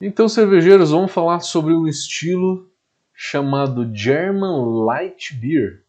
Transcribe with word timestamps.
Então, 0.00 0.28
cervejeiros, 0.28 0.92
vamos 0.92 1.10
falar 1.10 1.40
sobre 1.40 1.74
um 1.74 1.84
estilo 1.88 2.70
chamado 3.12 3.92
German 3.92 4.84
Light 4.84 5.34
Beer. 5.34 5.84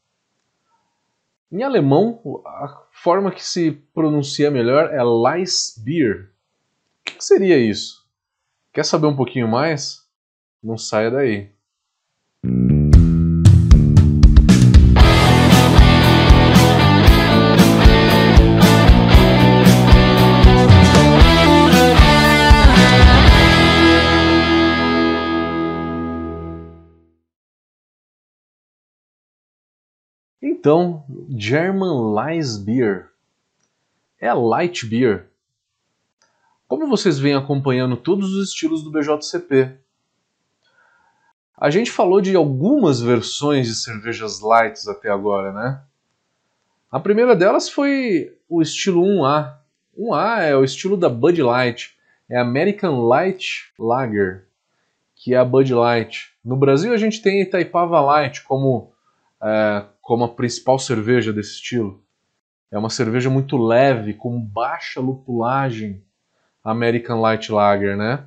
Em 1.52 1.62
alemão, 1.62 2.20
a 2.43 2.88
forma 2.91 3.32
que 3.32 3.43
se 3.43 3.71
pronuncia 3.93 4.50
melhor 4.50 4.91
é 4.91 5.04
Weissbier. 5.04 6.32
O 7.02 7.04
que 7.04 7.23
seria 7.23 7.59
isso? 7.59 8.04
Quer 8.73 8.84
saber 8.84 9.05
um 9.05 9.16
pouquinho 9.16 9.48
mais? 9.48 10.07
Não 10.62 10.76
saia 10.76 11.12
daí. 11.12 11.52
Então, 30.59 31.05
German 31.29 32.13
Light 32.13 32.59
Beer 32.66 33.11
é 34.19 34.33
light 34.33 34.85
beer. 34.85 35.30
Como 36.67 36.85
vocês 36.85 37.17
vêm 37.17 37.33
acompanhando 37.33 37.95
todos 37.95 38.33
os 38.33 38.49
estilos 38.49 38.83
do 38.83 38.91
BJCP, 38.91 39.77
a 41.58 41.69
gente 41.69 41.89
falou 41.89 42.19
de 42.19 42.35
algumas 42.35 42.99
versões 42.99 43.67
de 43.67 43.75
cervejas 43.75 44.41
lights 44.41 44.85
até 44.85 45.09
agora, 45.09 45.53
né? 45.53 45.81
A 46.91 46.99
primeira 46.99 47.38
delas 47.38 47.69
foi 47.69 48.38
o 48.49 48.61
estilo 48.61 49.02
1A. 49.02 49.55
1A 49.97 50.41
é 50.41 50.57
o 50.57 50.63
estilo 50.66 50.97
da 50.97 51.07
Bud 51.07 51.41
Light, 51.41 51.97
é 52.30 52.38
American 52.38 53.07
Light 53.07 53.71
Lager, 53.80 54.45
que 55.16 55.33
é 55.33 55.38
a 55.38 55.45
Bud 55.45 55.73
Light. 55.73 56.33
No 56.44 56.57
Brasil 56.57 56.91
a 56.94 56.97
gente 56.97 57.21
tem 57.21 57.41
Itaipava 57.41 58.01
Light 58.01 58.44
como 58.44 58.91
é, 59.41 59.85
como 60.09 60.23
a 60.23 60.27
principal 60.27 60.79
cerveja 60.79 61.31
desse 61.31 61.52
estilo. 61.52 62.02
É 62.71 62.79
uma 62.79 62.89
cerveja 62.89 63.29
muito 63.29 63.55
leve, 63.57 64.16
com 64.16 64.41
baixa 64.41 64.99
lupulagem, 64.99 66.03
American 66.63 67.21
Light 67.21 67.51
Lager, 67.51 67.95
né? 67.95 68.25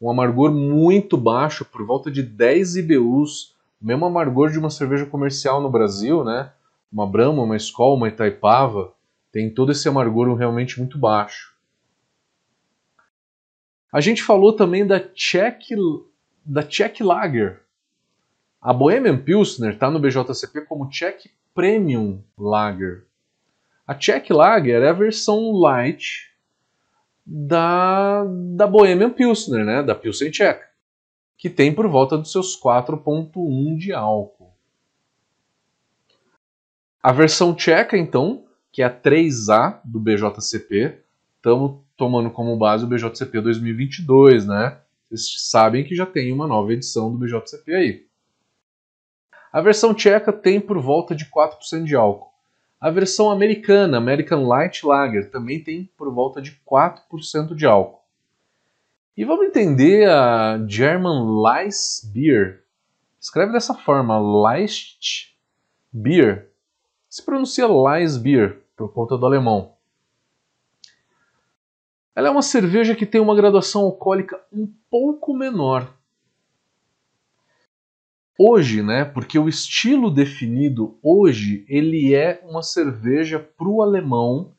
Um 0.00 0.08
amargor 0.08 0.50
muito 0.50 1.18
baixo, 1.18 1.62
por 1.62 1.84
volta 1.84 2.10
de 2.10 2.22
10 2.22 2.76
IBUs, 2.76 3.54
mesmo 3.78 4.06
amargor 4.06 4.50
de 4.50 4.58
uma 4.58 4.70
cerveja 4.70 5.04
comercial 5.04 5.60
no 5.60 5.68
Brasil, 5.68 6.24
né? 6.24 6.52
Uma 6.90 7.06
Brahma, 7.06 7.42
uma 7.42 7.56
Skol, 7.58 7.96
uma 7.96 8.08
Itaipava, 8.08 8.94
tem 9.30 9.50
todo 9.50 9.72
esse 9.72 9.86
amargor 9.86 10.34
realmente 10.34 10.78
muito 10.78 10.96
baixo. 10.96 11.54
A 13.92 14.00
gente 14.00 14.22
falou 14.22 14.54
também 14.54 14.86
da 14.86 14.98
Czech, 14.98 15.76
da 16.46 16.62
Czech 16.62 17.02
Lager, 17.02 17.60
a 18.60 18.72
Bohemian 18.72 19.16
Pilsner 19.16 19.72
está 19.72 19.90
no 19.90 19.98
BJCP 19.98 20.66
como 20.66 20.90
Czech 20.90 21.30
Premium 21.54 22.22
Lager. 22.38 23.06
A 23.86 23.94
Czech 23.94 24.30
Lager 24.32 24.82
é 24.82 24.88
a 24.88 24.92
versão 24.92 25.52
light 25.52 26.30
da, 27.24 28.24
da 28.54 28.66
Bohemian 28.66 29.10
Pilsner, 29.10 29.64
né? 29.64 29.82
da 29.82 29.94
Pilsen 29.94 30.30
Czech, 30.30 30.60
que 31.38 31.48
tem 31.48 31.74
por 31.74 31.88
volta 31.88 32.18
dos 32.18 32.30
seus 32.30 32.60
4,1 32.60 33.76
de 33.78 33.92
álcool. 33.92 34.50
A 37.02 37.12
versão 37.12 37.54
tcheca, 37.54 37.96
então, 37.96 38.44
que 38.70 38.82
é 38.82 38.84
a 38.84 38.94
3A 38.94 39.80
do 39.82 39.98
BJCP, 39.98 40.98
estamos 41.36 41.80
tomando 41.96 42.30
como 42.30 42.56
base 42.58 42.84
o 42.84 42.86
BJCP 42.86 43.40
2022, 43.40 44.46
né? 44.46 44.78
Vocês 45.08 45.48
sabem 45.48 45.82
que 45.82 45.94
já 45.94 46.04
tem 46.04 46.30
uma 46.30 46.46
nova 46.46 46.74
edição 46.74 47.10
do 47.10 47.18
BJCP 47.18 47.74
aí. 47.74 48.09
A 49.52 49.60
versão 49.60 49.92
tcheca 49.92 50.32
tem 50.32 50.60
por 50.60 50.78
volta 50.78 51.14
de 51.14 51.26
4% 51.26 51.84
de 51.84 51.96
álcool. 51.96 52.30
A 52.80 52.88
versão 52.88 53.30
americana, 53.30 53.98
American 53.98 54.46
Light 54.46 54.86
Lager, 54.86 55.30
também 55.30 55.62
tem 55.62 55.90
por 55.96 56.12
volta 56.14 56.40
de 56.40 56.58
4% 56.64 57.54
de 57.54 57.66
álcool. 57.66 58.00
E 59.16 59.24
vamos 59.24 59.46
entender 59.46 60.08
a 60.08 60.58
German 60.66 61.42
Light 61.42 61.76
Beer. 62.06 62.64
Escreve 63.20 63.52
dessa 63.52 63.74
forma, 63.74 64.18
Light 64.18 65.36
Beer. 65.92 66.48
Se 67.08 67.22
pronuncia 67.22 67.66
Light 67.66 68.18
Beer, 68.18 68.62
por 68.76 68.92
conta 68.92 69.18
do 69.18 69.26
alemão. 69.26 69.74
Ela 72.14 72.28
é 72.28 72.30
uma 72.30 72.40
cerveja 72.40 72.94
que 72.94 73.04
tem 73.04 73.20
uma 73.20 73.34
graduação 73.34 73.82
alcoólica 73.82 74.40
um 74.52 74.72
pouco 74.88 75.34
menor 75.34 75.92
hoje, 78.42 78.82
né? 78.82 79.04
Porque 79.04 79.38
o 79.38 79.50
estilo 79.50 80.10
definido 80.10 80.98
hoje 81.02 81.62
ele 81.68 82.14
é 82.14 82.40
uma 82.42 82.62
cerveja 82.62 83.38
para 83.38 83.68
o 83.68 83.82
alemão 83.82 84.52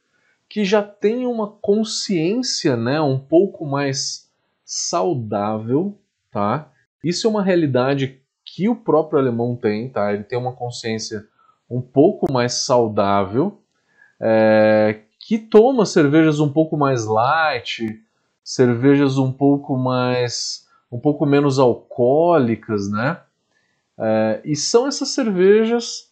que 0.47 0.63
já 0.63 0.83
tem 0.83 1.25
uma 1.25 1.47
consciência, 1.47 2.77
né? 2.77 3.01
Um 3.01 3.17
pouco 3.17 3.65
mais 3.65 4.29
saudável, 4.63 5.97
tá? 6.29 6.71
Isso 7.03 7.25
é 7.25 7.29
uma 7.31 7.41
realidade 7.41 8.21
que 8.45 8.69
o 8.69 8.75
próprio 8.75 9.17
alemão 9.17 9.55
tem, 9.55 9.89
tá? 9.89 10.13
Ele 10.13 10.23
tem 10.23 10.37
uma 10.37 10.51
consciência 10.51 11.25
um 11.67 11.81
pouco 11.81 12.31
mais 12.31 12.53
saudável, 12.53 13.61
é, 14.19 14.99
que 15.19 15.39
toma 15.39 15.87
cervejas 15.87 16.39
um 16.39 16.49
pouco 16.49 16.77
mais 16.77 17.05
light, 17.05 17.99
cervejas 18.43 19.17
um 19.17 19.31
pouco 19.31 19.75
mais, 19.75 20.67
um 20.91 20.99
pouco 20.99 21.25
menos 21.25 21.57
alcoólicas, 21.57 22.91
né? 22.91 23.17
É, 23.99 24.41
e 24.43 24.55
são 24.55 24.87
essas 24.87 25.09
cervejas 25.09 26.11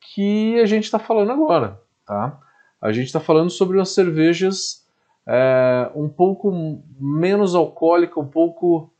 que 0.00 0.58
a 0.60 0.66
gente 0.66 0.84
está 0.84 0.98
falando 0.98 1.32
agora, 1.32 1.80
tá? 2.04 2.40
A 2.80 2.92
gente 2.92 3.06
está 3.06 3.20
falando 3.20 3.50
sobre 3.50 3.76
umas 3.76 3.90
cervejas 3.90 4.86
é, 5.26 5.90
um 5.94 6.08
pouco 6.08 6.52
menos 6.98 7.54
alcoólica, 7.54 8.20
um 8.20 8.28
pouco 8.28 8.92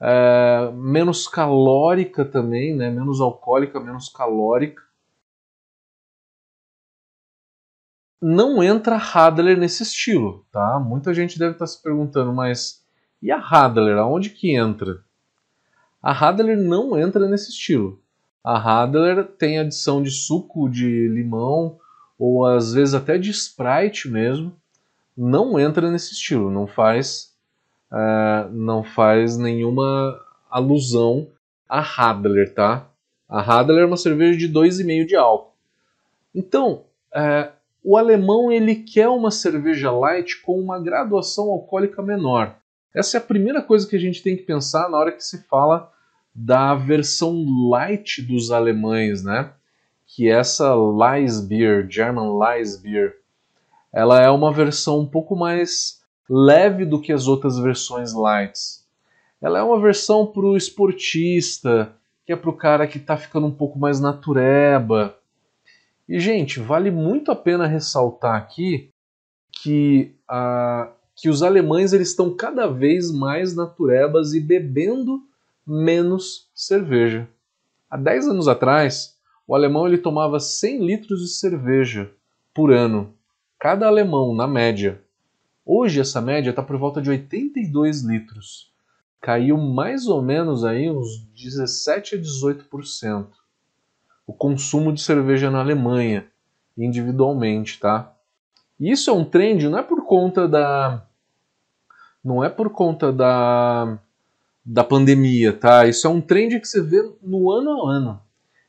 é, 0.00 0.70
menos 0.72 1.26
calórica 1.26 2.24
também, 2.24 2.74
né? 2.74 2.90
Menos 2.90 3.20
alcoólica, 3.20 3.80
menos 3.80 4.08
calórica. 4.08 4.82
Não 8.20 8.62
entra 8.62 8.96
Radler 8.96 9.58
nesse 9.58 9.82
estilo, 9.82 10.46
tá? 10.50 10.78
Muita 10.78 11.12
gente 11.12 11.38
deve 11.38 11.52
estar 11.52 11.64
tá 11.64 11.66
se 11.66 11.82
perguntando, 11.82 12.32
mas 12.32 12.82
e 13.20 13.30
a 13.30 13.38
Radler, 13.38 13.98
aonde 13.98 14.30
que 14.30 14.54
entra? 14.54 15.03
A 16.04 16.12
Radler 16.12 16.58
não 16.58 16.98
entra 16.98 17.26
nesse 17.26 17.48
estilo. 17.48 17.98
A 18.44 18.58
Radler 18.58 19.24
tem 19.24 19.58
adição 19.58 20.02
de 20.02 20.10
suco 20.10 20.68
de 20.68 21.08
limão 21.08 21.78
ou 22.18 22.44
às 22.44 22.74
vezes 22.74 22.92
até 22.92 23.16
de 23.16 23.30
Sprite 23.30 24.10
mesmo. 24.10 24.54
Não 25.16 25.58
entra 25.58 25.90
nesse 25.90 26.12
estilo, 26.12 26.50
não 26.50 26.66
faz, 26.66 27.32
uh, 27.90 28.52
não 28.52 28.84
faz 28.84 29.38
nenhuma 29.38 30.20
alusão 30.50 31.26
a 31.66 31.80
Radler, 31.80 32.52
tá? 32.52 32.86
A 33.26 33.40
Radler 33.40 33.84
é 33.84 33.86
uma 33.86 33.96
cerveja 33.96 34.38
de 34.38 34.52
2,5 34.52 35.06
de 35.06 35.16
álcool. 35.16 35.54
Então, 36.34 36.84
uh, 37.14 37.50
o 37.82 37.96
alemão 37.96 38.52
ele 38.52 38.74
quer 38.74 39.08
uma 39.08 39.30
cerveja 39.30 39.90
light 39.90 40.42
com 40.42 40.60
uma 40.60 40.78
graduação 40.78 41.48
alcoólica 41.50 42.02
menor. 42.02 42.56
Essa 42.94 43.16
é 43.16 43.18
a 43.18 43.24
primeira 43.24 43.62
coisa 43.62 43.88
que 43.88 43.96
a 43.96 43.98
gente 43.98 44.22
tem 44.22 44.36
que 44.36 44.42
pensar 44.42 44.90
na 44.90 44.98
hora 44.98 45.10
que 45.10 45.24
se 45.24 45.42
fala 45.44 45.93
da 46.34 46.74
versão 46.74 47.44
light 47.70 48.20
dos 48.20 48.50
alemães, 48.50 49.22
né? 49.22 49.52
Que 50.06 50.28
essa 50.28 50.74
Leisbier, 50.74 51.86
German 51.88 52.38
Leisbier, 52.38 53.14
ela 53.92 54.20
é 54.20 54.28
uma 54.28 54.52
versão 54.52 55.00
um 55.00 55.06
pouco 55.06 55.36
mais 55.36 56.02
leve 56.28 56.84
do 56.84 57.00
que 57.00 57.12
as 57.12 57.28
outras 57.28 57.58
versões 57.58 58.12
lights. 58.12 58.84
Ela 59.40 59.60
é 59.60 59.62
uma 59.62 59.80
versão 59.80 60.26
para 60.26 60.44
o 60.44 60.56
esportista, 60.56 61.94
que 62.26 62.32
é 62.32 62.36
para 62.36 62.50
o 62.50 62.56
cara 62.56 62.86
que 62.86 62.98
está 62.98 63.16
ficando 63.16 63.46
um 63.46 63.54
pouco 63.54 63.78
mais 63.78 64.00
natureba. 64.00 65.16
E, 66.08 66.18
gente, 66.18 66.58
vale 66.58 66.90
muito 66.90 67.30
a 67.30 67.36
pena 67.36 67.66
ressaltar 67.66 68.34
aqui 68.34 68.90
que, 69.52 70.14
a, 70.28 70.90
que 71.14 71.28
os 71.28 71.42
alemães 71.42 71.92
eles 71.92 72.08
estão 72.08 72.34
cada 72.34 72.66
vez 72.66 73.12
mais 73.12 73.54
naturebas 73.54 74.34
e 74.34 74.40
bebendo 74.40 75.22
menos 75.66 76.48
cerveja. 76.54 77.28
Há 77.90 77.96
10 77.96 78.28
anos 78.28 78.48
atrás, 78.48 79.18
o 79.46 79.54
alemão 79.54 79.86
ele 79.86 79.98
tomava 79.98 80.40
100 80.40 80.84
litros 80.84 81.20
de 81.20 81.28
cerveja 81.28 82.10
por 82.52 82.72
ano, 82.72 83.14
cada 83.58 83.86
alemão 83.86 84.34
na 84.34 84.46
média. 84.46 85.02
Hoje 85.64 86.00
essa 86.00 86.20
média 86.20 86.50
está 86.50 86.62
por 86.62 86.76
volta 86.76 87.00
de 87.00 87.10
82 87.10 88.02
litros. 88.02 88.72
Caiu 89.20 89.56
mais 89.56 90.06
ou 90.06 90.20
menos 90.20 90.64
aí 90.64 90.90
uns 90.90 91.26
17 91.34 92.16
a 92.16 92.18
18% 92.18 93.26
o 94.26 94.32
consumo 94.32 94.92
de 94.92 95.00
cerveja 95.00 95.50
na 95.50 95.60
Alemanha, 95.60 96.26
individualmente, 96.76 97.78
tá? 97.78 98.12
Isso 98.78 99.10
é 99.10 99.12
um 99.12 99.24
trend, 99.24 99.68
não 99.68 99.78
é 99.78 99.82
por 99.82 100.04
conta 100.04 100.48
da 100.48 101.06
não 102.22 102.42
é 102.42 102.48
por 102.48 102.70
conta 102.70 103.12
da 103.12 103.98
da 104.64 104.82
pandemia, 104.82 105.52
tá? 105.52 105.86
Isso 105.86 106.06
é 106.06 106.10
um 106.10 106.20
trend 106.20 106.58
que 106.58 106.66
você 106.66 106.80
vê 106.80 107.02
no 107.22 107.50
ano 107.50 107.70
a 107.70 107.92
ano. 107.92 108.22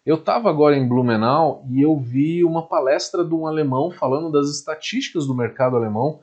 Eu 0.06 0.16
estava 0.16 0.50
agora 0.50 0.78
em 0.78 0.88
Blumenau 0.88 1.66
e 1.70 1.82
eu 1.82 1.98
vi 1.98 2.44
uma 2.44 2.68
palestra 2.68 3.24
de 3.24 3.34
um 3.34 3.48
alemão 3.48 3.90
falando 3.90 4.32
das 4.32 4.50
estatísticas 4.50 5.26
do 5.26 5.34
mercado 5.34 5.76
alemão. 5.76 6.20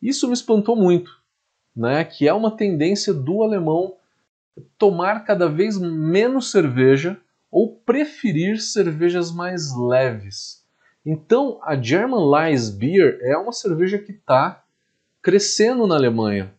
Isso 0.00 0.28
me 0.28 0.34
espantou 0.34 0.76
muito, 0.76 1.10
né? 1.74 2.04
Que 2.04 2.28
é 2.28 2.34
uma 2.34 2.50
tendência 2.50 3.12
do 3.12 3.42
alemão 3.42 3.94
tomar 4.78 5.24
cada 5.24 5.48
vez 5.48 5.78
menos 5.78 6.50
cerveja 6.50 7.18
ou 7.50 7.74
preferir 7.74 8.60
cervejas 8.60 9.32
mais 9.32 9.76
leves. 9.76 10.64
Então, 11.04 11.58
a 11.62 11.76
German 11.76 12.30
Lies 12.30 12.70
Beer 12.70 13.18
é 13.22 13.36
uma 13.36 13.52
cerveja 13.52 13.98
que 13.98 14.12
está 14.12 14.62
crescendo 15.20 15.86
na 15.86 15.96
Alemanha. 15.96 16.54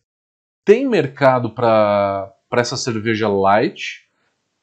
Tem 0.63 0.88
mercado 0.88 1.50
para 1.51 2.34
essa 2.61 2.77
cerveja 2.77 3.27
light, 3.27 4.09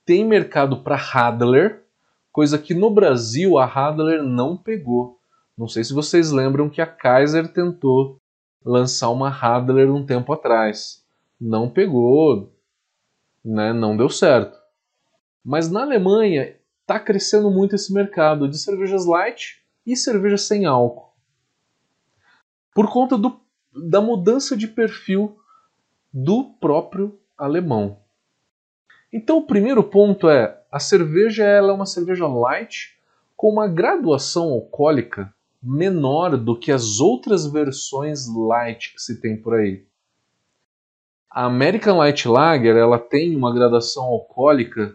tem 0.05 0.25
mercado 0.25 0.83
para 0.83 0.97
Radler, 0.97 1.83
coisa 2.31 2.59
que 2.59 2.75
no 2.75 2.91
Brasil 2.91 3.59
a 3.59 3.65
Radler 3.65 4.23
não 4.23 4.57
pegou. 4.57 5.19
Não 5.57 5.69
sei 5.69 5.85
se 5.85 5.93
vocês 5.93 6.31
lembram 6.31 6.69
que 6.69 6.81
a 6.81 6.87
Kaiser 6.87 7.53
tentou 7.53 8.21
lançar 8.65 9.11
uma 9.11 9.29
Radler 9.29 9.93
um 9.93 10.05
tempo 10.05 10.33
atrás. 10.33 11.05
Não 11.41 11.69
pegou, 11.69 12.53
né? 13.45 13.73
não 13.73 13.97
deu 13.97 14.09
certo. 14.09 14.59
Mas 15.45 15.71
na 15.71 15.83
Alemanha 15.83 16.57
está 16.81 16.99
crescendo 16.99 17.51
muito 17.51 17.75
esse 17.75 17.93
mercado 17.93 18.49
de 18.49 18.59
cervejas 18.59 19.07
light 19.07 19.63
e 19.87 19.97
cervejas 19.97 20.43
sem 20.43 20.67
álcool. 20.67 21.13
Por 22.75 22.91
conta 22.91 23.19
do, 23.19 23.41
da 23.73 24.01
mudança 24.01 24.57
de 24.57 24.69
perfil 24.69 25.39
do 26.13 26.45
próprio 26.61 27.19
alemão. 27.45 27.99
Então 29.13 29.39
o 29.39 29.47
primeiro 29.47 29.83
ponto 29.83 30.29
é 30.29 30.59
a 30.71 30.79
cerveja 30.79 31.45
ela 31.45 31.71
é 31.71 31.75
uma 31.75 31.87
cerveja 31.87 32.27
light 32.27 32.97
com 33.37 33.51
uma 33.51 33.69
graduação 33.69 34.51
alcoólica 34.51 35.33
menor 35.63 36.37
do 36.37 36.59
que 36.59 36.73
as 36.73 36.99
outras 36.99 37.47
versões 37.47 38.27
light 38.29 38.95
que 38.95 39.01
se 39.01 39.21
tem 39.21 39.37
por 39.37 39.55
aí. 39.55 39.85
A 41.31 41.45
American 41.45 41.99
Light 41.99 42.29
Lager 42.29 42.77
ela 42.77 42.99
tem 42.99 43.35
uma 43.37 43.55
graduação 43.55 44.05
alcoólica 44.05 44.95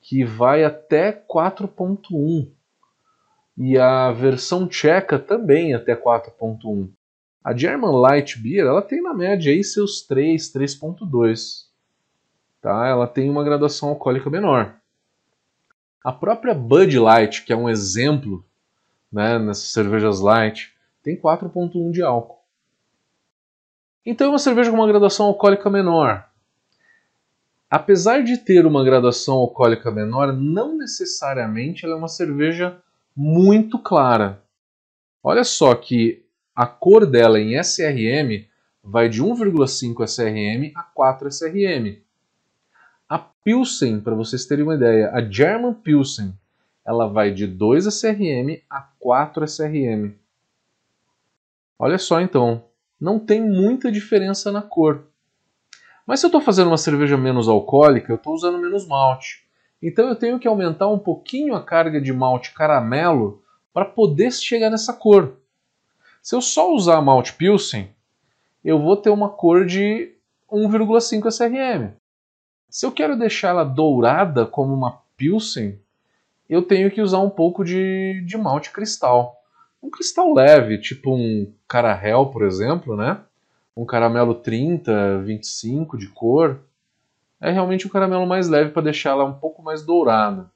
que 0.00 0.24
vai 0.24 0.64
até 0.64 1.12
4.1 1.12 2.50
e 3.56 3.78
a 3.78 4.10
versão 4.12 4.66
tcheca 4.66 5.18
também 5.18 5.74
até 5.74 5.94
4.1. 5.94 6.88
A 7.42 7.56
German 7.56 7.92
Light 7.92 8.38
Beer 8.38 8.66
ela 8.66 8.82
tem 8.82 9.02
na 9.02 9.14
média 9.14 9.52
aí 9.52 9.64
seus 9.64 10.02
3, 10.02 10.52
3.2. 10.52 11.69
Tá? 12.60 12.86
Ela 12.86 13.06
tem 13.06 13.30
uma 13.30 13.44
graduação 13.44 13.90
alcoólica 13.90 14.28
menor. 14.28 14.74
A 16.04 16.12
própria 16.12 16.54
Bud 16.54 16.98
Light, 16.98 17.44
que 17.44 17.52
é 17.52 17.56
um 17.56 17.68
exemplo 17.68 18.44
né, 19.12 19.38
nessas 19.38 19.68
cervejas 19.68 20.20
light, 20.20 20.72
tem 21.02 21.16
4,1 21.16 21.90
de 21.90 22.02
álcool. 22.02 22.38
Então 24.04 24.28
é 24.28 24.30
uma 24.30 24.38
cerveja 24.38 24.70
com 24.70 24.76
uma 24.76 24.88
graduação 24.88 25.26
alcoólica 25.26 25.68
menor. 25.68 26.26
Apesar 27.68 28.22
de 28.22 28.38
ter 28.38 28.66
uma 28.66 28.82
graduação 28.82 29.36
alcoólica 29.36 29.90
menor, 29.90 30.32
não 30.32 30.76
necessariamente 30.76 31.84
ela 31.84 31.94
é 31.94 31.98
uma 31.98 32.08
cerveja 32.08 32.80
muito 33.14 33.78
clara. 33.78 34.42
Olha 35.22 35.44
só 35.44 35.74
que 35.74 36.24
a 36.54 36.66
cor 36.66 37.06
dela 37.06 37.38
em 37.38 37.58
SRM 37.58 38.48
vai 38.82 39.08
de 39.08 39.22
1,5 39.22 40.02
SRM 40.04 40.72
a 40.74 40.82
4 40.82 41.28
SRM. 41.28 42.02
Pilsen, 43.42 44.00
para 44.00 44.14
vocês 44.14 44.44
terem 44.44 44.64
uma 44.64 44.74
ideia, 44.74 45.10
a 45.12 45.22
German 45.22 45.72
Pilsen, 45.74 46.34
ela 46.86 47.06
vai 47.06 47.32
de 47.32 47.46
2 47.46 47.86
SRM 47.86 48.62
a 48.68 48.80
4 48.98 49.44
SRM. 49.44 50.14
Olha 51.78 51.98
só 51.98 52.20
então, 52.20 52.64
não 53.00 53.18
tem 53.18 53.40
muita 53.42 53.90
diferença 53.90 54.52
na 54.52 54.60
cor. 54.60 55.04
Mas 56.06 56.20
se 56.20 56.26
eu 56.26 56.28
estou 56.28 56.40
fazendo 56.40 56.66
uma 56.66 56.76
cerveja 56.76 57.16
menos 57.16 57.48
alcoólica, 57.48 58.12
eu 58.12 58.16
estou 58.16 58.34
usando 58.34 58.58
menos 58.58 58.86
malte. 58.86 59.44
Então 59.82 60.08
eu 60.08 60.16
tenho 60.16 60.38
que 60.38 60.46
aumentar 60.46 60.88
um 60.88 60.98
pouquinho 60.98 61.54
a 61.54 61.62
carga 61.62 62.00
de 62.00 62.12
malte 62.12 62.52
caramelo 62.52 63.42
para 63.72 63.86
poder 63.86 64.30
chegar 64.32 64.68
nessa 64.68 64.92
cor. 64.92 65.36
Se 66.22 66.34
eu 66.34 66.42
só 66.42 66.74
usar 66.74 67.00
malte 67.00 67.32
Pilsen, 67.32 67.88
eu 68.62 68.78
vou 68.78 68.96
ter 68.96 69.08
uma 69.08 69.30
cor 69.30 69.64
de 69.64 70.12
1,5 70.52 71.28
SRM. 71.28 71.99
Se 72.70 72.86
eu 72.86 72.92
quero 72.92 73.18
deixar 73.18 73.48
ela 73.48 73.64
dourada 73.64 74.46
como 74.46 74.72
uma 74.72 75.02
Pilsen, 75.16 75.76
eu 76.48 76.62
tenho 76.62 76.88
que 76.88 77.02
usar 77.02 77.18
um 77.18 77.28
pouco 77.28 77.64
de, 77.64 78.24
de 78.24 78.38
malte 78.38 78.70
cristal. 78.70 79.36
Um 79.82 79.90
cristal 79.90 80.32
leve, 80.32 80.78
tipo 80.78 81.12
um 81.12 81.52
Carahel, 81.66 82.26
por 82.26 82.44
exemplo, 82.44 82.96
né? 82.96 83.20
Um 83.76 83.84
caramelo 83.84 84.34
30, 84.34 85.18
25 85.18 85.98
de 85.98 86.06
cor. 86.08 86.60
É 87.40 87.50
realmente 87.50 87.88
um 87.88 87.90
caramelo 87.90 88.26
mais 88.26 88.48
leve 88.48 88.70
para 88.70 88.82
deixar 88.82 89.10
ela 89.10 89.24
um 89.24 89.34
pouco 89.34 89.62
mais 89.62 89.82
dourada. 89.82 90.48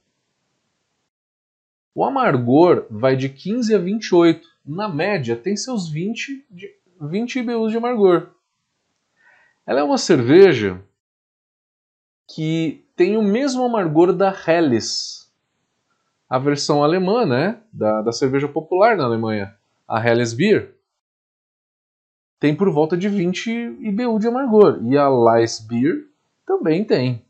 O 1.93 2.05
amargor 2.05 2.85
vai 2.89 3.17
de 3.17 3.27
15 3.27 3.75
a 3.75 3.77
28. 3.77 4.47
Na 4.65 4.87
média, 4.87 5.35
tem 5.35 5.57
seus 5.57 5.89
20, 5.89 6.45
de, 6.49 6.73
20 7.01 7.39
IBUs 7.39 7.71
de 7.71 7.77
amargor. 7.77 8.29
Ela 9.65 9.81
é 9.81 9.83
uma 9.83 9.97
cerveja 9.97 10.81
que 12.27 12.85
tem 12.95 13.17
o 13.17 13.23
mesmo 13.23 13.63
amargor 13.63 14.13
da 14.13 14.33
Helles, 14.33 15.31
a 16.29 16.39
versão 16.39 16.83
alemã, 16.83 17.25
né, 17.25 17.59
da, 17.71 18.01
da 18.01 18.11
cerveja 18.11 18.47
popular 18.47 18.97
na 18.97 19.03
Alemanha, 19.03 19.55
a 19.87 20.05
Helles 20.05 20.33
Beer. 20.33 20.75
Tem 22.39 22.55
por 22.55 22.69
volta 22.71 22.97
de 22.97 23.07
20 23.07 23.49
IBU 23.49 24.19
de 24.19 24.27
amargor 24.27 24.79
e 24.83 24.97
a 24.97 25.07
Leis 25.07 25.59
Beer 25.59 26.07
também 26.45 26.83
tem. 26.83 27.23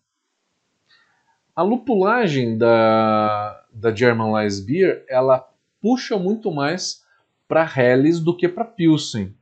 A 1.55 1.61
lupulagem 1.61 2.57
da, 2.57 3.63
da 3.71 3.93
German 3.93 4.33
Leis 4.33 4.59
Beer, 4.59 5.05
ela 5.07 5.47
puxa 5.81 6.17
muito 6.17 6.51
mais 6.51 7.03
para 7.47 7.63
Helles 7.63 8.19
do 8.19 8.35
que 8.35 8.47
para 8.47 8.65
Pilsen. 8.65 9.35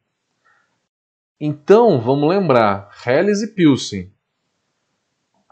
Então, 1.40 2.00
vamos 2.00 2.30
lembrar, 2.30 2.90
Helles 3.06 3.42
e 3.42 3.48
Pilsen 3.48 4.13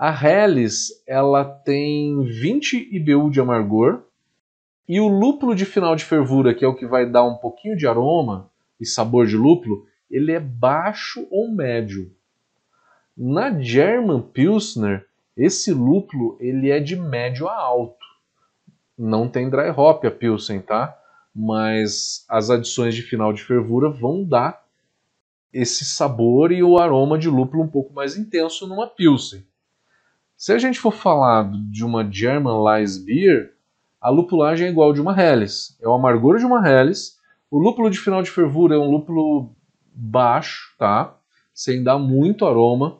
a 0.02 0.10
Helles 0.10 1.04
ela 1.06 1.46
tem 1.46 2.24
20 2.24 2.90
IBU 2.92 3.30
de 3.30 3.40
amargor 3.40 4.02
e 4.90 5.00
o 5.00 5.08
lúpulo 5.08 5.54
de 5.54 5.64
final 5.64 5.96
de 5.96 6.04
fervura, 6.04 6.56
que 6.56 6.66
é 6.66 6.68
o 6.68 6.74
que 6.74 6.88
vai 6.88 7.08
dar 7.08 7.24
um 7.24 7.36
pouquinho 7.36 7.78
de 7.78 7.88
aroma 7.88 8.50
e 8.80 8.86
sabor 8.86 9.28
de 9.28 9.38
lúpulo, 9.38 9.86
ele 10.10 10.32
é 10.32 10.40
baixo 10.40 11.28
ou 11.30 11.52
médio. 11.52 12.12
Na 13.16 13.62
German 13.62 14.24
Pilsner, 14.24 15.06
esse 15.38 15.72
lúpulo 15.72 16.36
ele 16.40 16.72
é 16.72 16.80
de 16.80 16.96
médio 16.96 17.48
a 17.48 17.56
alto. 17.56 18.04
Não 18.98 19.30
tem 19.30 19.52
dry 19.52 19.70
hop 19.70 20.04
a 20.04 20.10
Pilsen, 20.10 20.62
tá? 20.62 20.98
Mas 21.34 22.26
as 22.28 22.50
adições 22.50 22.96
de 22.96 23.04
final 23.04 23.32
de 23.32 23.44
fervura 23.44 23.88
vão 23.88 24.24
dar 24.24 24.66
esse 25.54 25.86
sabor 25.86 26.52
e 26.52 26.64
o 26.64 26.80
aroma 26.80 27.20
de 27.20 27.30
lúpulo 27.30 27.62
um 27.62 27.70
pouco 27.70 27.94
mais 27.94 28.18
intenso 28.18 28.66
numa 28.66 28.88
Pilsen. 28.88 29.46
Se 30.42 30.52
a 30.52 30.58
gente 30.58 30.80
for 30.80 30.92
falar 30.92 31.52
de 31.70 31.86
uma 31.86 32.04
German 32.12 32.64
Lies 32.66 32.98
Beer, 32.98 33.54
a 34.02 34.10
lupulagem 34.10 34.66
é 34.66 34.72
igual 34.72 34.92
de 34.92 35.00
uma 35.00 35.14
Helles. 35.16 35.78
É 35.80 35.88
o 35.88 35.94
amargor 35.94 36.40
de 36.40 36.46
uma 36.48 36.68
Helles. 36.68 37.20
O 37.52 37.60
lúpulo 37.60 37.92
de 37.92 38.00
final 38.00 38.24
de 38.24 38.32
fervura 38.32 38.74
é 38.74 38.78
um 38.80 38.90
lúpulo 38.90 39.52
baixo, 39.94 40.74
tá? 40.80 41.16
Sem 41.54 41.84
dar 41.84 42.00
muito 42.00 42.44
aroma 42.44 42.98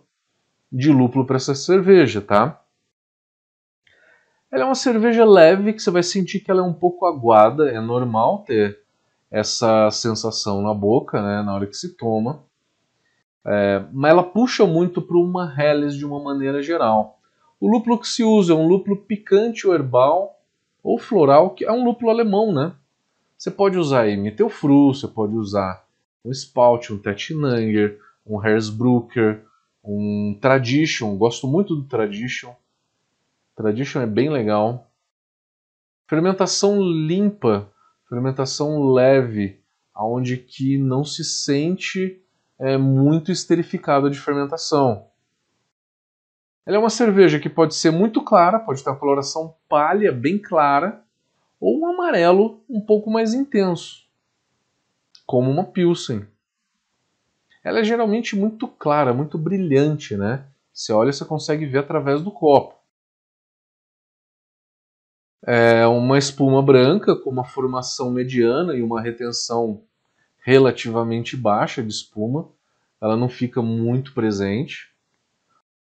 de 0.72 0.92
lúpulo 0.92 1.26
para 1.26 1.38
essa 1.38 1.56
cerveja, 1.56 2.22
tá? 2.22 2.62
Ela 4.52 4.62
é 4.62 4.66
uma 4.68 4.76
cerveja 4.76 5.26
leve 5.26 5.74
que 5.74 5.82
você 5.82 5.90
vai 5.90 6.04
sentir 6.04 6.42
que 6.42 6.52
ela 6.52 6.62
é 6.62 6.64
um 6.64 6.74
pouco 6.74 7.08
aguada, 7.08 7.72
é 7.72 7.82
normal 7.82 8.44
ter 8.46 8.78
essa 9.32 9.90
sensação 9.90 10.62
na 10.62 10.76
boca, 10.76 11.20
né, 11.20 11.42
na 11.42 11.56
hora 11.56 11.66
que 11.66 11.76
se 11.76 11.98
toma. 11.98 12.44
É, 13.44 13.84
mas 13.92 14.12
ela 14.12 14.22
puxa 14.22 14.64
muito 14.68 15.02
para 15.02 15.18
uma 15.18 15.52
Helles 15.60 15.96
de 15.96 16.06
uma 16.06 16.22
maneira 16.22 16.62
geral. 16.62 17.18
O 17.62 17.70
lúpulo 17.70 18.00
que 18.00 18.08
se 18.08 18.24
usa 18.24 18.54
é 18.54 18.56
um 18.56 18.68
lúpulo 18.68 18.98
picante 18.98 19.68
ou 19.68 19.76
herbal 19.76 20.36
ou 20.82 20.98
floral, 20.98 21.52
que 21.52 21.64
é 21.64 21.72
um 21.72 21.86
lúpulo 21.86 22.10
alemão, 22.10 22.52
né? 22.52 22.74
Você 23.38 23.52
pode 23.52 23.78
usar 23.78 24.02
aí 24.02 24.18
Mittelfru, 24.18 24.92
você 24.92 25.08
pode 25.08 25.36
usar 25.36 25.86
um 26.26 26.34
Spalt, 26.34 26.90
um 26.90 26.98
Tettnanger, 26.98 28.00
um 28.26 28.44
Hersbrucker, 28.44 29.46
um 29.84 30.36
Tradition. 30.42 31.16
Gosto 31.18 31.48
muito 31.48 31.76
do 31.76 31.84
Tradition. 31.84 32.56
Tradition 33.56 34.02
é 34.02 34.08
bem 34.08 34.32
legal. 34.32 34.90
Fermentação 36.08 36.82
limpa, 36.82 37.70
fermentação 38.10 38.92
leve, 38.92 39.60
aonde 39.94 40.36
que 40.36 40.80
não 40.80 41.06
se 41.06 41.24
sente 41.24 42.20
é, 42.58 42.76
muito 42.76 43.32
esterificado 43.32 44.10
de 44.10 44.20
fermentação. 44.20 45.11
Ela 46.66 46.78
é 46.78 46.80
uma 46.80 46.90
cerveja 46.90 47.40
que 47.40 47.50
pode 47.50 47.76
ser 47.76 47.92
muito 47.92 48.24
clara, 48.24 48.60
pode 48.60 48.84
ter 48.84 48.90
uma 48.90 49.00
coloração 49.00 49.56
palha 49.68 50.12
bem 50.12 50.38
clara, 50.38 51.04
ou 51.60 51.80
um 51.80 51.88
amarelo 51.88 52.64
um 52.70 52.82
pouco 52.82 53.10
mais 53.10 53.34
intenso, 53.34 54.06
como 55.26 55.50
uma 55.50 55.64
Pilsen. 55.64 56.26
Ela 57.64 57.80
é 57.80 57.84
geralmente 57.84 58.36
muito 58.36 58.68
clara, 58.68 59.14
muito 59.14 59.38
brilhante, 59.38 60.18
né? 60.18 60.46
Você 60.74 60.92
olha, 60.92 61.12
você 61.12 61.24
consegue 61.26 61.66
ver 61.66 61.80
através 61.80 62.22
do 62.22 62.32
copo. 62.32 62.76
É 65.44 65.86
uma 65.88 66.18
espuma 66.18 66.62
branca 66.62 67.16
com 67.16 67.30
uma 67.30 67.44
formação 67.44 68.12
mediana 68.12 68.76
e 68.76 68.82
uma 68.82 69.02
retenção 69.02 69.84
relativamente 70.44 71.36
baixa 71.36 71.82
de 71.82 71.90
espuma. 71.90 72.50
Ela 73.02 73.18
não 73.18 73.28
fica 73.28 73.62
muito 73.62 74.14
presente. 74.14 74.91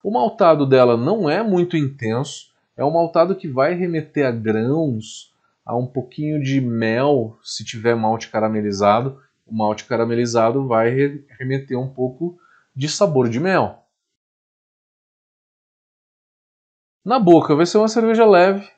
O 0.06 0.10
maltado 0.12 0.64
dela 0.64 0.96
não 0.96 1.28
é 1.28 1.42
muito 1.42 1.76
intenso, 1.76 2.52
é 2.76 2.84
um 2.84 2.92
maltado 2.92 3.34
que 3.34 3.48
vai 3.48 3.74
remeter 3.74 4.24
a 4.24 4.30
grãos, 4.30 5.34
a 5.64 5.76
um 5.76 5.84
pouquinho 5.84 6.40
de 6.40 6.60
mel, 6.60 7.36
se 7.42 7.64
tiver 7.64 7.96
malte 7.96 8.28
caramelizado. 8.28 9.20
O 9.44 9.52
malte 9.52 9.84
caramelizado 9.84 10.64
vai 10.64 10.90
remeter 11.36 11.76
um 11.76 11.92
pouco 11.92 12.38
de 12.72 12.88
sabor 12.88 13.28
de 13.28 13.40
mel. 13.40 13.84
Na 17.04 17.18
boca 17.18 17.56
vai 17.56 17.66
ser 17.66 17.78
uma 17.78 17.88
cerveja 17.88 18.24
leve, 18.24 18.70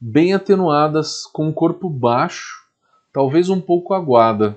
bem 0.00 0.32
atenuadas, 0.32 1.26
com 1.26 1.48
um 1.48 1.52
corpo 1.52 1.90
baixo, 1.90 2.66
talvez 3.12 3.50
um 3.50 3.60
pouco 3.60 3.92
aguada. 3.92 4.56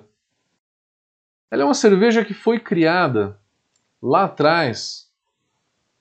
Ela 1.52 1.64
é 1.64 1.66
uma 1.66 1.74
cerveja 1.74 2.24
que 2.24 2.34
foi 2.34 2.62
criada 2.62 3.38
lá 4.02 4.24
atrás 4.24 5.11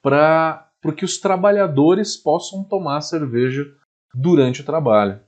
para 0.02 0.68
que 0.96 1.04
os 1.04 1.18
trabalhadores 1.18 2.16
possam 2.16 2.64
tomar 2.64 3.00
cerveja 3.00 3.66
durante 4.14 4.60
o 4.60 4.64
trabalho. 4.64 5.20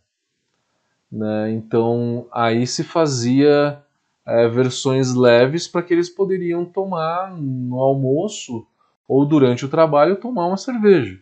Né? 1.11 1.53
Então 1.53 2.27
aí 2.33 2.67
se 2.67 2.83
fazia 2.83 3.83
é, 4.27 4.49
versões 4.49 5.15
leves 5.15 5.69
para 5.69 5.83
que 5.83 5.93
eles 5.93 6.09
poderiam 6.09 6.65
tomar 6.65 7.37
no 7.37 7.79
almoço 7.79 8.67
ou 9.07 9.27
durante 9.27 9.65
o 9.65 9.69
trabalho 9.69 10.17
tomar 10.17 10.47
uma 10.47 10.57
cerveja. 10.57 11.21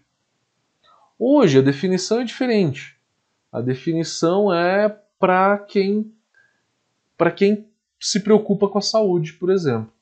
Hoje 1.18 1.58
a 1.58 1.62
definição 1.62 2.20
é 2.20 2.24
diferente. 2.24 2.96
A 3.52 3.60
definição 3.60 4.52
é 4.54 4.88
para 5.18 5.58
quem 5.58 6.14
para 7.16 7.30
quem 7.30 7.68
se 7.98 8.20
preocupa 8.20 8.66
com 8.66 8.78
a 8.78 8.82
saúde, 8.82 9.34
por 9.34 9.50
exemplo. 9.50 9.92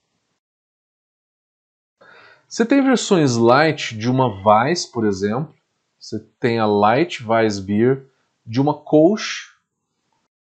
Você 2.49 2.65
tem 2.65 2.83
versões 2.83 3.37
light 3.37 3.95
de 3.95 4.11
uma 4.11 4.27
Weiss, 4.27 4.87
por 4.87 5.05
exemplo. 5.05 5.55
Você 5.99 6.19
tem 6.41 6.59
a 6.59 6.65
Light 6.65 7.23
Weiss 7.23 7.59
Beer, 7.59 8.07
de 8.47 8.59
uma 8.59 8.73
Kolsch. 8.73 9.55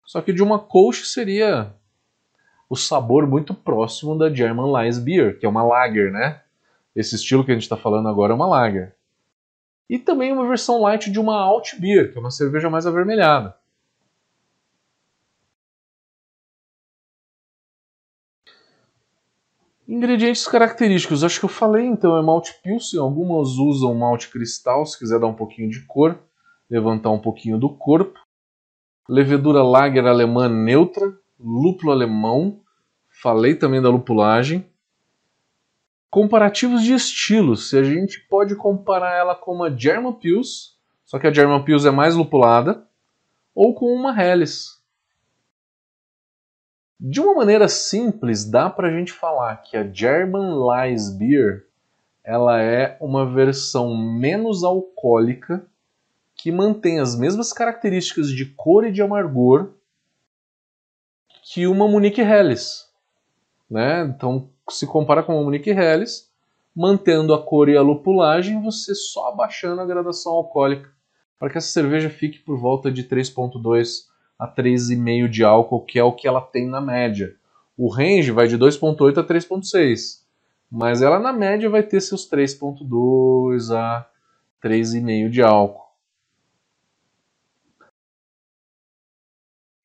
Só 0.04 0.20
que 0.20 0.30
de 0.30 0.42
uma 0.42 0.58
Kolsch 0.58 1.06
seria 1.06 1.72
o 2.68 2.76
sabor 2.76 3.26
muito 3.26 3.54
próximo 3.54 4.18
da 4.18 4.28
German 4.28 4.70
Weiss 4.70 4.98
Beer, 4.98 5.38
que 5.38 5.46
é 5.46 5.48
uma 5.48 5.64
lager, 5.64 6.12
né? 6.12 6.42
Esse 6.94 7.14
estilo 7.14 7.42
que 7.42 7.50
a 7.50 7.54
gente 7.54 7.62
está 7.62 7.76
falando 7.76 8.06
agora 8.06 8.34
é 8.34 8.36
uma 8.36 8.46
lager. 8.46 8.94
E 9.88 9.98
também 9.98 10.30
uma 10.30 10.46
versão 10.46 10.82
light 10.82 11.10
de 11.10 11.18
uma 11.18 11.40
Alt 11.40 11.80
Beer, 11.80 12.12
que 12.12 12.18
é 12.18 12.20
uma 12.20 12.30
cerveja 12.30 12.68
mais 12.68 12.86
avermelhada. 12.86 13.56
Ingredientes 19.86 20.46
característicos, 20.46 21.22
acho 21.22 21.38
que 21.38 21.44
eu 21.44 21.50
falei, 21.50 21.84
então 21.84 22.16
é 22.16 22.22
malte 22.22 22.54
pilsen, 22.62 22.98
algumas 22.98 23.58
usam 23.58 23.94
malte 23.94 24.30
cristal, 24.30 24.86
se 24.86 24.98
quiser 24.98 25.20
dar 25.20 25.26
um 25.26 25.34
pouquinho 25.34 25.68
de 25.68 25.84
cor, 25.84 26.18
levantar 26.70 27.10
um 27.10 27.18
pouquinho 27.18 27.58
do 27.58 27.68
corpo. 27.68 28.18
Levedura 29.06 29.62
lager 29.62 30.06
alemã 30.06 30.48
neutra, 30.48 31.14
lúpulo 31.38 31.92
alemão, 31.92 32.60
falei 33.22 33.54
também 33.54 33.82
da 33.82 33.90
lupulagem. 33.90 34.66
Comparativos 36.08 36.82
de 36.82 36.94
estilos, 36.94 37.68
se 37.68 37.76
a 37.76 37.82
gente 37.82 38.20
pode 38.26 38.56
comparar 38.56 39.14
ela 39.14 39.34
com 39.34 39.52
uma 39.52 39.76
German 39.76 40.14
Pils, 40.14 40.78
só 41.04 41.18
que 41.18 41.26
a 41.26 41.32
German 41.32 41.62
Pils 41.62 41.84
é 41.84 41.90
mais 41.90 42.14
lupulada, 42.14 42.88
ou 43.54 43.74
com 43.74 43.92
uma 43.92 44.18
Helles. 44.18 44.82
De 46.98 47.20
uma 47.20 47.34
maneira 47.34 47.68
simples, 47.68 48.44
dá 48.44 48.70
para 48.70 48.88
a 48.88 48.90
gente 48.90 49.12
falar 49.12 49.56
que 49.58 49.76
a 49.76 49.86
German 49.86 50.54
Lies 50.58 51.10
Beer 51.10 51.66
ela 52.22 52.62
é 52.62 52.96
uma 53.00 53.26
versão 53.26 53.96
menos 53.96 54.64
alcoólica 54.64 55.66
que 56.34 56.50
mantém 56.50 57.00
as 57.00 57.16
mesmas 57.16 57.52
características 57.52 58.30
de 58.30 58.46
cor 58.46 58.84
e 58.84 58.92
de 58.92 59.02
amargor 59.02 59.72
que 61.42 61.66
uma 61.66 61.86
Munich 61.86 62.20
Helles. 62.20 62.88
Né? 63.68 64.04
Então, 64.04 64.48
se 64.70 64.86
compara 64.86 65.22
com 65.22 65.38
o 65.38 65.44
Monique 65.44 65.70
Helles, 65.70 66.30
mantendo 66.74 67.34
a 67.34 67.42
cor 67.42 67.68
e 67.68 67.76
a 67.76 67.82
lupulagem, 67.82 68.62
você 68.62 68.94
só 68.94 69.28
abaixando 69.28 69.80
a 69.80 69.86
gradação 69.86 70.32
alcoólica 70.32 70.90
para 71.38 71.50
que 71.50 71.58
essa 71.58 71.68
cerveja 71.68 72.08
fique 72.08 72.38
por 72.38 72.58
volta 72.58 72.90
de 72.90 73.04
3.2 73.04 74.06
a 74.38 74.48
3,5 74.48 75.28
de 75.28 75.44
álcool, 75.44 75.84
que 75.84 75.98
é 75.98 76.04
o 76.04 76.12
que 76.12 76.26
ela 76.26 76.40
tem 76.40 76.68
na 76.68 76.80
média. 76.80 77.34
O 77.76 77.88
range 77.88 78.30
vai 78.30 78.46
de 78.46 78.58
2.8 78.58 79.18
a 79.18 79.24
3.6, 79.24 80.22
mas 80.70 81.02
ela 81.02 81.18
na 81.18 81.32
média 81.32 81.68
vai 81.68 81.82
ter 81.82 82.00
seus 82.00 82.28
3.2 82.28 83.74
a 83.74 84.06
3,5 84.62 85.28
de 85.28 85.42
álcool. 85.42 85.84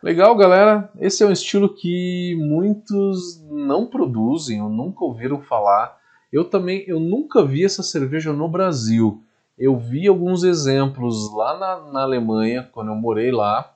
Legal, 0.01 0.33
galera. 0.37 0.89
Esse 0.97 1.23
é 1.23 1.25
um 1.25 1.31
estilo 1.31 1.75
que 1.75 2.33
muitos 2.39 3.43
não 3.49 3.85
produzem 3.85 4.61
ou 4.61 4.69
nunca 4.69 5.03
ouviram 5.03 5.41
falar. 5.41 5.99
Eu 6.31 6.45
também, 6.45 6.85
eu 6.87 7.01
nunca 7.01 7.43
vi 7.43 7.65
essa 7.65 7.83
cerveja 7.83 8.31
no 8.31 8.47
Brasil. 8.47 9.21
Eu 9.57 9.77
vi 9.77 10.07
alguns 10.07 10.43
exemplos 10.43 11.33
lá 11.33 11.57
na, 11.57 11.91
na 11.91 12.01
Alemanha, 12.03 12.69
quando 12.71 12.91
eu 12.91 12.95
morei 12.95 13.29
lá. 13.29 13.75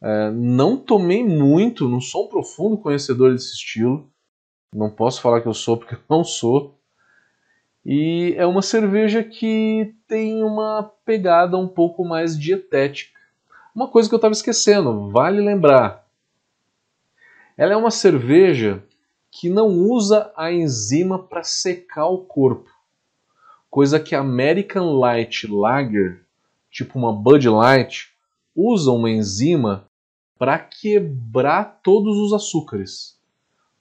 É, 0.00 0.30
não 0.30 0.76
tomei 0.76 1.24
muito, 1.24 1.88
não 1.88 2.00
sou 2.00 2.26
um 2.26 2.28
profundo 2.28 2.78
conhecedor 2.78 3.32
desse 3.32 3.54
estilo. 3.54 4.08
Não 4.74 4.90
posso 4.90 5.20
falar 5.20 5.40
que 5.40 5.48
eu 5.48 5.54
sou 5.54 5.76
porque 5.76 5.94
eu 5.94 6.00
não 6.08 6.22
sou. 6.22 6.78
E 7.84 8.34
é 8.36 8.46
uma 8.46 8.62
cerveja 8.62 9.24
que 9.24 9.94
tem 10.06 10.42
uma 10.42 10.92
pegada 11.04 11.56
um 11.56 11.66
pouco 11.66 12.04
mais 12.04 12.38
dietética. 12.38 13.18
Uma 13.74 13.88
coisa 13.88 14.08
que 14.08 14.14
eu 14.14 14.18
estava 14.18 14.32
esquecendo, 14.32 15.08
vale 15.10 15.40
lembrar. 15.40 16.06
Ela 17.56 17.72
é 17.72 17.76
uma 17.76 17.90
cerveja 17.90 18.84
que 19.30 19.48
não 19.48 19.68
usa 19.68 20.32
a 20.36 20.52
enzima 20.52 21.18
para 21.18 21.42
secar 21.42 22.06
o 22.06 22.18
corpo. 22.18 22.70
Coisa 23.70 23.98
que 23.98 24.14
a 24.14 24.20
American 24.20 24.98
Light 24.98 25.46
Lager, 25.46 26.24
tipo 26.70 26.98
uma 26.98 27.12
Bud 27.12 27.48
Light, 27.48 28.12
usa 28.54 28.90
uma 28.90 29.10
enzima 29.10 29.87
para 30.38 30.58
quebrar 30.58 31.80
todos 31.82 32.16
os 32.16 32.32
açúcares, 32.32 33.18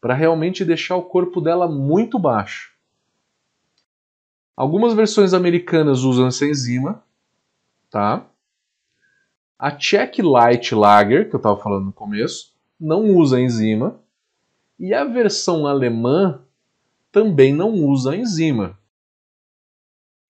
para 0.01 0.15
realmente 0.15 0.65
deixar 0.65 0.95
o 0.95 1.03
corpo 1.03 1.39
dela 1.39 1.67
muito 1.67 2.17
baixo. 2.17 2.75
Algumas 4.55 4.93
versões 4.95 5.35
americanas 5.35 5.99
usam 5.99 6.27
essa 6.27 6.45
enzima, 6.45 7.03
tá? 7.91 8.25
A 9.59 9.71
Czech 9.71 10.19
Light 10.21 10.73
Lager, 10.73 11.29
que 11.29 11.35
eu 11.35 11.37
estava 11.37 11.57
falando 11.57 11.85
no 11.85 11.93
começo, 11.93 12.53
não 12.79 13.15
usa 13.15 13.39
enzima. 13.39 13.99
E 14.79 14.93
a 14.93 15.03
versão 15.03 15.65
alemã 15.65 16.41
também 17.11 17.53
não 17.53 17.71
usa 17.71 18.15
enzima. 18.15 18.77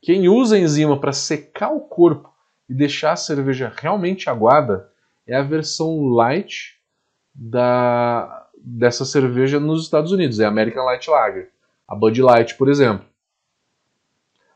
Quem 0.01 0.29
usa 0.29 0.57
enzima 0.57 0.97
para 0.97 1.11
secar 1.11 1.73
o 1.73 1.81
corpo 1.81 2.33
e 2.69 2.73
deixar 2.73 3.13
a 3.13 3.17
cerveja 3.17 3.73
realmente 3.75 4.29
aguada 4.29 4.89
é 5.27 5.35
a 5.35 5.43
versão 5.43 6.07
light 6.07 6.79
da, 7.33 8.47
dessa 8.57 9.05
cerveja 9.05 9.59
nos 9.59 9.83
Estados 9.83 10.11
Unidos, 10.11 10.39
é 10.39 10.45
a 10.45 10.49
American 10.49 10.85
Light 10.85 11.07
Lager. 11.09 11.51
A 11.87 11.95
Bud 11.95 12.21
Light, 12.21 12.55
por 12.55 12.69
exemplo. 12.69 13.05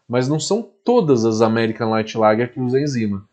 Mas 0.08 0.28
não 0.28 0.40
são 0.40 0.62
todas 0.84 1.25
as 1.25 1.42
American 1.42 1.90
Light 1.90 2.18
Lager 2.18 2.51
que 2.51 2.60
usam 2.60 2.82
enzima 2.82 3.30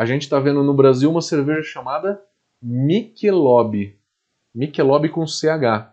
a 0.00 0.06
gente 0.06 0.22
está 0.22 0.40
vendo 0.40 0.62
no 0.62 0.72
Brasil 0.72 1.10
uma 1.10 1.20
cerveja 1.20 1.62
chamada 1.62 2.22
Michelob. 2.62 3.94
Michelob 4.54 5.08
com 5.10 5.26
CH. 5.26 5.92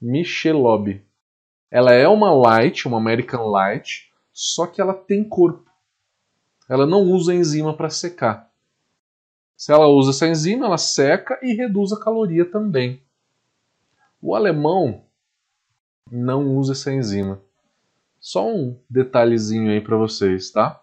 Michelob. 0.00 1.04
Ela 1.70 1.92
é 1.92 2.08
uma 2.08 2.32
light, 2.32 2.88
uma 2.88 2.96
American 2.96 3.48
Light, 3.48 4.10
só 4.32 4.66
que 4.66 4.80
ela 4.80 4.94
tem 4.94 5.22
corpo. 5.22 5.70
Ela 6.66 6.86
não 6.86 7.02
usa 7.02 7.34
enzima 7.34 7.74
para 7.76 7.90
secar. 7.90 8.50
Se 9.56 9.72
ela 9.72 9.86
usa 9.86 10.10
essa 10.10 10.26
enzima, 10.26 10.66
ela 10.66 10.78
seca 10.78 11.38
e 11.42 11.54
reduz 11.54 11.92
a 11.92 11.98
caloria 12.00 12.44
também. 12.44 13.02
O 14.20 14.34
alemão 14.34 15.04
não 16.10 16.56
usa 16.56 16.72
essa 16.72 16.92
enzima. 16.92 17.40
Só 18.20 18.46
um 18.46 18.78
detalhezinho 18.88 19.70
aí 19.70 19.80
para 19.80 19.96
vocês, 19.96 20.50
tá? 20.50 20.82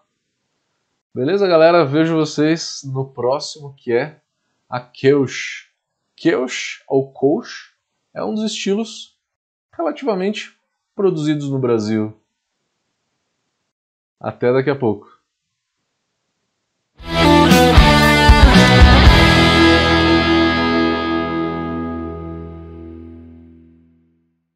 Beleza, 1.14 1.46
galera? 1.46 1.84
Vejo 1.84 2.16
vocês 2.16 2.80
no 2.84 3.06
próximo 3.06 3.74
que 3.74 3.92
é 3.92 4.20
a 4.68 4.80
Keush. 4.80 5.70
Keush 6.16 6.82
ou 6.88 7.12
Kouch 7.12 7.74
é 8.12 8.24
um 8.24 8.34
dos 8.34 8.44
estilos 8.44 9.16
relativamente 9.72 10.58
produzidos 10.94 11.48
no 11.48 11.58
Brasil. 11.58 12.18
Até 14.18 14.52
daqui 14.52 14.70
a 14.70 14.76
pouco. 14.76 15.13